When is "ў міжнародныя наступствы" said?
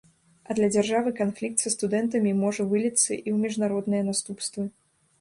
3.33-4.71